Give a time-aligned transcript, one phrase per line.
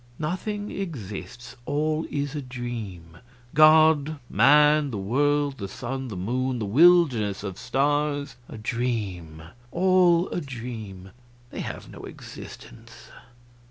[0.17, 3.19] "Nothing exists; all is a dream.
[3.53, 10.27] God man the world the sun, the moon, the wilderness of stars a dream, all
[10.29, 11.11] a dream;
[11.51, 13.09] they have no existence.